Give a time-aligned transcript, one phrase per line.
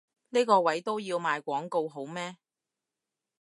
[0.31, 2.35] 呢個位都要賣廣告好咩？